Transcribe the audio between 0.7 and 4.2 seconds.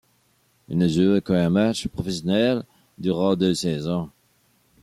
ne joue aucun match professionnel durant deux saisons.